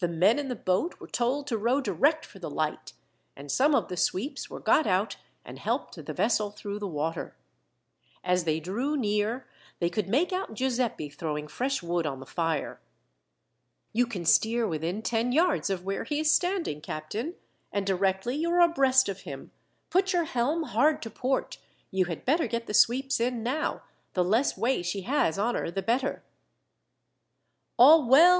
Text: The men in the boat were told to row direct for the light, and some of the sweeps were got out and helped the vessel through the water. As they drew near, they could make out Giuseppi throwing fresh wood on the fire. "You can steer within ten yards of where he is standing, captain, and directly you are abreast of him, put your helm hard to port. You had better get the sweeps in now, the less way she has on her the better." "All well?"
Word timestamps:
The 0.00 0.08
men 0.08 0.38
in 0.38 0.48
the 0.48 0.54
boat 0.54 1.00
were 1.00 1.06
told 1.06 1.46
to 1.46 1.56
row 1.56 1.80
direct 1.80 2.26
for 2.26 2.38
the 2.38 2.50
light, 2.50 2.92
and 3.34 3.50
some 3.50 3.74
of 3.74 3.88
the 3.88 3.96
sweeps 3.96 4.50
were 4.50 4.60
got 4.60 4.86
out 4.86 5.16
and 5.46 5.58
helped 5.58 5.94
the 5.96 6.12
vessel 6.12 6.50
through 6.50 6.78
the 6.78 6.86
water. 6.86 7.38
As 8.22 8.44
they 8.44 8.60
drew 8.60 8.98
near, 8.98 9.48
they 9.78 9.88
could 9.88 10.10
make 10.10 10.30
out 10.30 10.52
Giuseppi 10.52 11.08
throwing 11.08 11.48
fresh 11.48 11.82
wood 11.82 12.04
on 12.06 12.20
the 12.20 12.26
fire. 12.26 12.80
"You 13.94 14.06
can 14.06 14.26
steer 14.26 14.68
within 14.68 15.00
ten 15.00 15.32
yards 15.32 15.70
of 15.70 15.86
where 15.86 16.04
he 16.04 16.20
is 16.20 16.30
standing, 16.30 16.82
captain, 16.82 17.34
and 17.72 17.86
directly 17.86 18.36
you 18.36 18.50
are 18.50 18.60
abreast 18.60 19.08
of 19.08 19.20
him, 19.22 19.52
put 19.88 20.12
your 20.12 20.24
helm 20.24 20.64
hard 20.64 21.00
to 21.00 21.08
port. 21.08 21.56
You 21.90 22.04
had 22.04 22.26
better 22.26 22.46
get 22.46 22.66
the 22.66 22.74
sweeps 22.74 23.18
in 23.18 23.42
now, 23.42 23.84
the 24.12 24.22
less 24.22 24.58
way 24.58 24.82
she 24.82 25.00
has 25.04 25.38
on 25.38 25.54
her 25.54 25.70
the 25.70 25.80
better." 25.80 26.22
"All 27.78 28.06
well?" 28.06 28.38